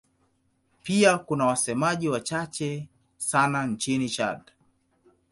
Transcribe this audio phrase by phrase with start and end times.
[0.83, 4.41] Pia kuna wasemaji wachache sana nchini Chad.